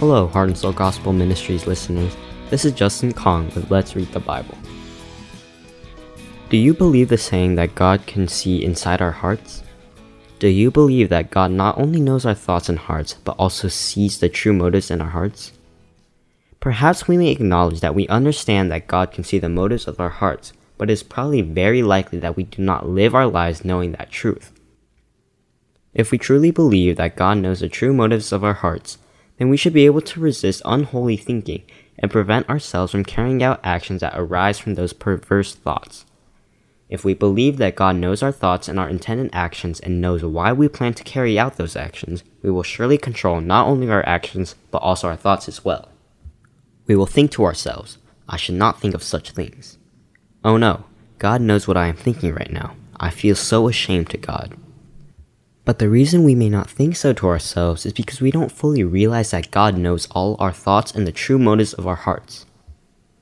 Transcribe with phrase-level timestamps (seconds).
[0.00, 2.16] Hello, Heart and Seoul Gospel Ministries listeners.
[2.48, 4.56] This is Justin Kang with Let's Read the Bible.
[6.48, 9.62] Do you believe the saying that God can see inside our hearts?
[10.38, 14.18] Do you believe that God not only knows our thoughts and hearts, but also sees
[14.18, 15.52] the true motives in our hearts?
[16.60, 20.08] Perhaps we may acknowledge that we understand that God can see the motives of our
[20.08, 23.92] hearts, but it is probably very likely that we do not live our lives knowing
[23.92, 24.50] that truth.
[25.92, 28.96] If we truly believe that God knows the true motives of our hearts,
[29.40, 31.62] then we should be able to resist unholy thinking
[31.98, 36.04] and prevent ourselves from carrying out actions that arise from those perverse thoughts.
[36.90, 40.52] If we believe that God knows our thoughts and our intended actions and knows why
[40.52, 44.56] we plan to carry out those actions, we will surely control not only our actions,
[44.70, 45.88] but also our thoughts as well.
[46.86, 47.96] We will think to ourselves,
[48.28, 49.78] I should not think of such things.
[50.44, 50.84] Oh no,
[51.18, 52.76] God knows what I am thinking right now.
[52.98, 54.54] I feel so ashamed to God.
[55.64, 58.82] But the reason we may not think so to ourselves is because we don't fully
[58.82, 62.46] realize that God knows all our thoughts and the true motives of our hearts.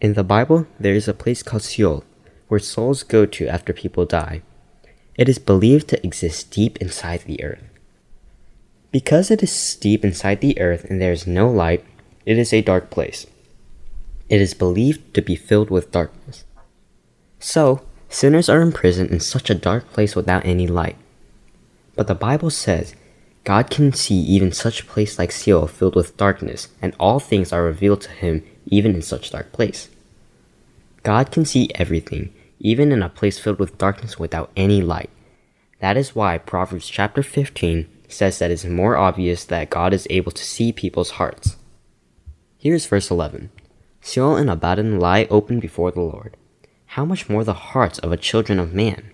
[0.00, 2.04] In the Bible, there is a place called Sheol,
[2.48, 4.42] where souls go to after people die.
[5.16, 7.62] It is believed to exist deep inside the earth.
[8.90, 11.84] Because it is deep inside the earth and there is no light,
[12.26, 13.26] it is a dark place.
[14.28, 16.44] It is believed to be filled with darkness.
[17.38, 20.96] So, sinners are imprisoned in such a dark place without any light.
[21.94, 22.94] But the Bible says
[23.44, 27.64] God can see even such place like Sheol filled with darkness, and all things are
[27.64, 29.88] revealed to him even in such dark place.
[31.02, 35.10] God can see everything, even in a place filled with darkness without any light.
[35.80, 40.06] That is why Proverbs chapter 15 says that it is more obvious that God is
[40.10, 41.56] able to see people's hearts.
[42.56, 43.50] Here's verse 11
[44.00, 46.36] Sheol and Abaddon lie open before the Lord.
[46.86, 49.10] How much more the hearts of a children of man?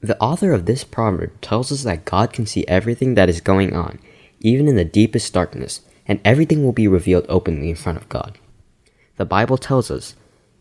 [0.00, 3.74] The author of this proverb tells us that God can see everything that is going
[3.74, 3.98] on,
[4.40, 8.38] even in the deepest darkness, and everything will be revealed openly in front of God.
[9.16, 10.14] The Bible tells us,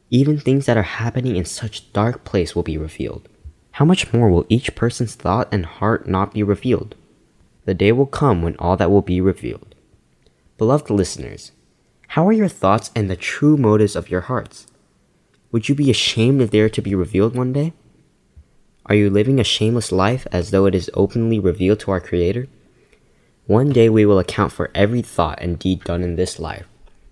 [0.09, 3.29] even things that are happening in such dark place will be revealed.
[3.71, 6.95] How much more will each person's thought and heart not be revealed?
[7.65, 9.75] The day will come when all that will be revealed.
[10.57, 11.51] Beloved listeners,
[12.07, 14.65] how are your thoughts and the true motives of your hearts?
[15.51, 17.73] Would you be ashamed if they are to be revealed one day?
[18.89, 22.47] Are you living a shameless life as though it is openly revealed to our Creator?
[23.45, 26.65] One day we will account for every thought and deed done in this life.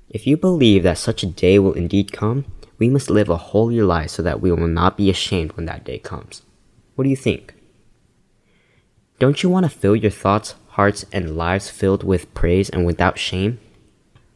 [0.09, 2.45] If you believe that such a day will indeed come,
[2.77, 5.83] we must live a holier life so that we will not be ashamed when that
[5.83, 6.43] day comes.
[6.95, 7.53] What do you think?
[9.19, 13.19] Don't you want to fill your thoughts, hearts, and lives filled with praise and without
[13.19, 13.59] shame?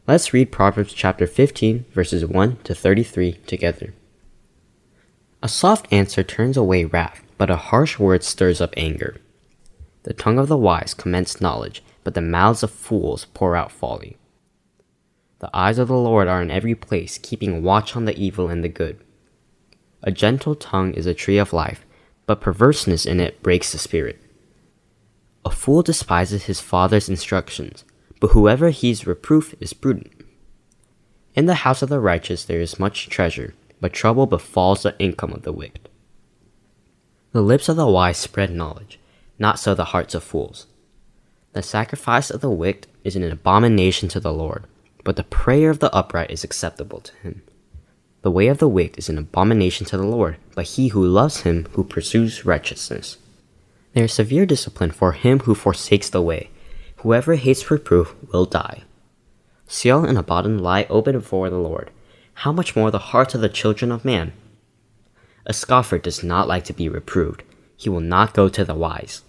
[0.06, 3.94] Let's read Proverbs chapter 15, verses 1 to 33 together.
[5.42, 9.16] A soft answer turns away wrath, but a harsh word stirs up anger.
[10.02, 14.18] The tongue of the wise commends knowledge, but the mouths of fools pour out folly.
[15.38, 18.62] The eyes of the Lord are in every place, keeping watch on the evil and
[18.62, 19.02] the good.
[20.02, 21.86] A gentle tongue is a tree of life,
[22.26, 24.20] but perverseness in it breaks the spirit.
[25.42, 27.84] A fool despises his father's instructions,
[28.20, 30.12] but whoever heeds reproof is prudent.
[31.34, 35.32] In the house of the righteous there is much treasure, but trouble befalls the income
[35.32, 35.89] of the wicked.
[37.32, 38.98] The lips of the wise spread knowledge,
[39.38, 40.66] not so the hearts of fools.
[41.52, 44.64] The sacrifice of the wicked is an abomination to the Lord,
[45.04, 47.42] but the prayer of the upright is acceptable to him.
[48.22, 51.42] The way of the wicked is an abomination to the Lord, but he who loves
[51.42, 53.16] him who pursues righteousness.
[53.94, 56.50] There is severe discipline for him who forsakes the way.
[56.96, 58.82] Whoever hates reproof will die.
[59.68, 61.92] Sheol and Abaddon lie open before the Lord.
[62.34, 64.32] How much more the hearts of the children of man?
[65.50, 67.42] A scoffer does not like to be reproved.
[67.76, 69.22] He will not go to the wise.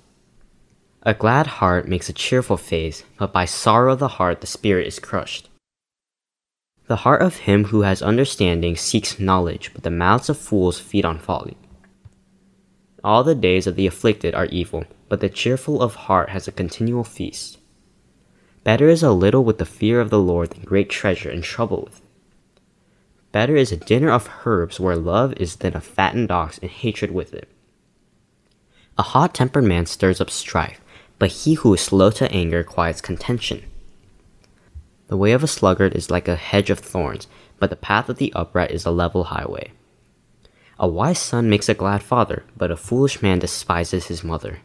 [1.02, 4.86] A glad heart makes a cheerful face, but by sorrow of the heart the spirit
[4.86, 5.50] is crushed.
[6.86, 11.06] The heart of him who has understanding seeks knowledge, but the mouths of fools feed
[11.06, 11.58] on folly.
[13.04, 16.52] All the days of the afflicted are evil, but the cheerful of heart has a
[16.52, 17.58] continual feast.
[18.64, 21.82] Better is a little with the fear of the Lord than great treasure and trouble
[21.86, 22.11] with it.
[23.32, 27.12] Better is a dinner of herbs where love is than a fattened ox and hatred
[27.12, 27.48] with it.
[28.98, 30.82] A hot tempered man stirs up strife,
[31.18, 33.64] but he who is slow to anger quiets contention.
[35.08, 38.18] The way of a sluggard is like a hedge of thorns, but the path of
[38.18, 39.72] the upright is a level highway.
[40.80, 44.60] A wise son makes a glad father, but a foolish man despises his mother.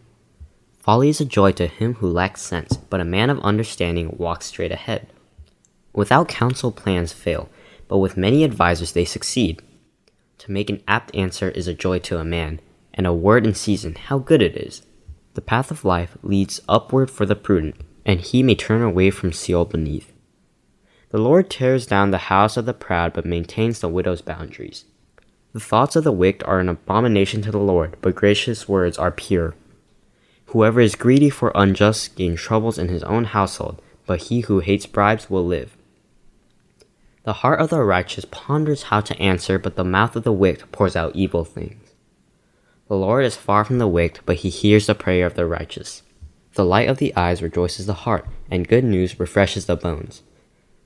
[0.79, 4.47] Folly is a joy to him who lacks sense, but a man of understanding walks
[4.47, 5.09] straight ahead.
[5.93, 7.49] Without counsel, plans fail,
[7.89, 9.63] but with many advisers they succeed.
[10.39, 12.61] To make an apt answer is a joy to a man,
[12.93, 14.83] and a word in season, how good it is.
[15.35, 19.31] The path of life leads upward for the prudent, and he may turn away from
[19.31, 20.13] Sheol beneath.
[21.11, 24.85] The Lord tears down the house of the proud but maintains the widow's boundaries.
[25.53, 29.11] The thoughts of the wicked are an abomination to the Lord, but gracious words are
[29.11, 29.55] pure.
[30.47, 34.87] Whoever is greedy for unjust gain troubles in his own household, but he who hates
[34.87, 35.76] bribes will live.
[37.27, 40.71] The heart of the righteous ponders how to answer, but the mouth of the wicked
[40.71, 41.93] pours out evil things.
[42.87, 46.05] The Lord is far from the wicked, but he hears the prayer of the righteous.
[46.55, 50.23] The light of the eyes rejoices the heart, and good news refreshes the bones.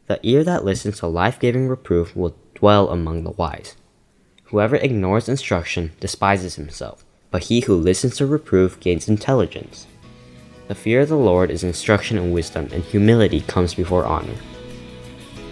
[0.06, 3.76] The ear that listens to life giving reproof will dwell among the wise.
[4.44, 9.86] Whoever ignores instruction despises himself, but he who listens to reproof gains intelligence.
[10.68, 14.36] The fear of the Lord is instruction and wisdom, and humility comes before honor.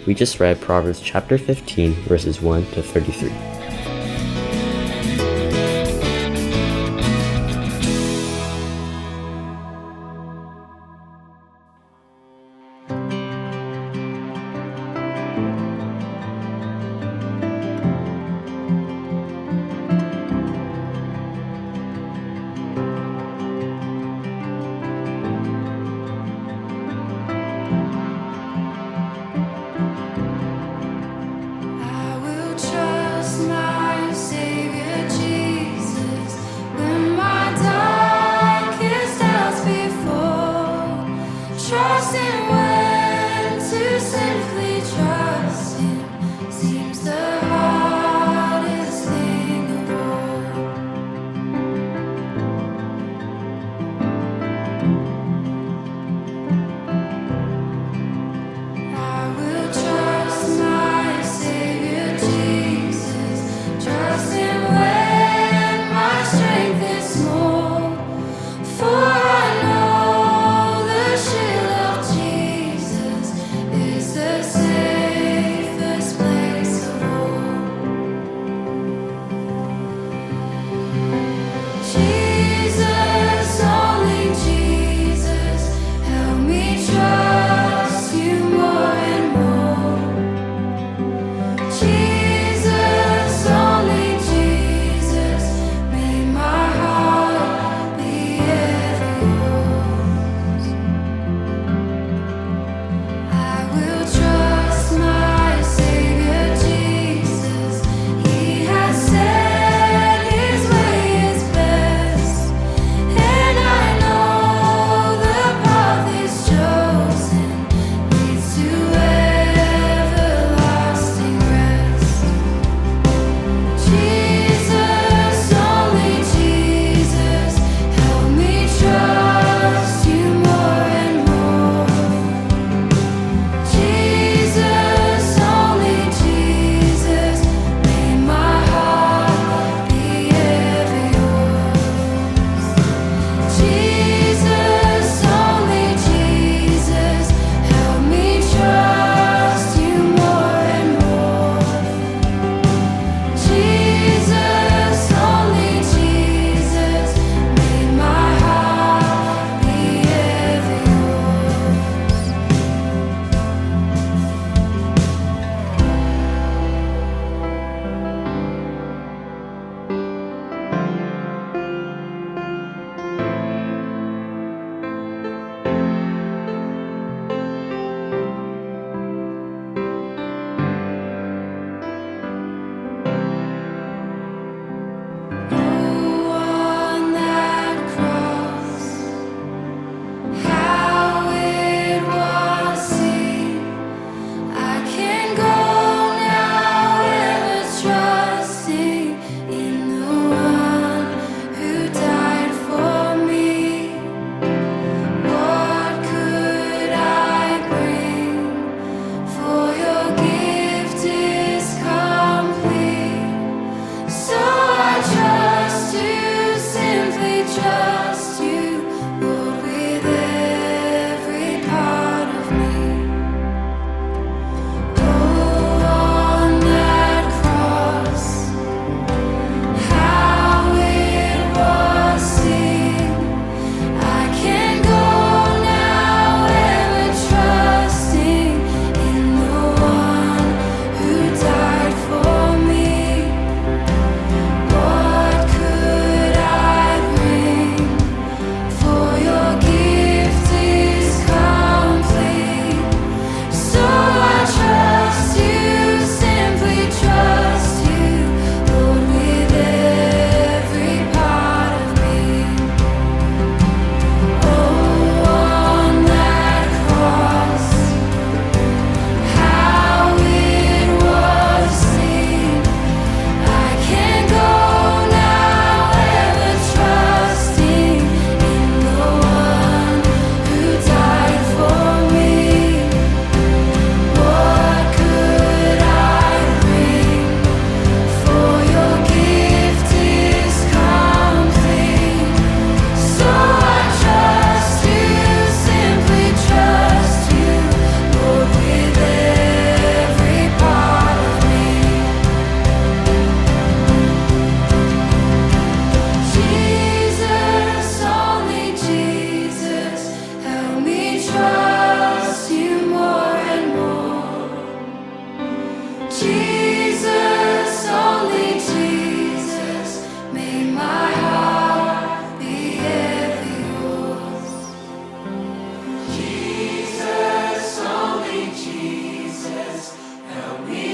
[0.05, 3.58] We just read Proverbs chapter 15, verses 1 to 33.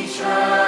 [0.05, 0.64] teacher.